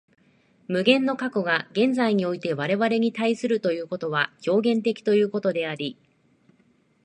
[0.67, 5.95] 無限の過去が現在において我々に対するということは表現的ということであり、